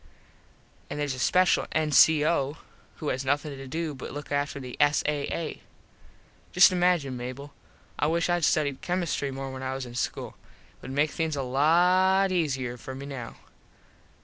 [0.89, 2.57] An theres a special N.C.O.
[2.95, 5.61] who has nothin to do but look after the S.A.A.
[6.53, 7.53] Just imagine, Mable.
[7.99, 10.37] I wish Id studied chemistree more when I was in school.
[10.75, 13.35] It would make things a lot easier for me now.